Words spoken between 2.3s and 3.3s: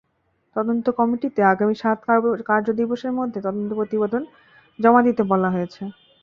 কার্যদিবসের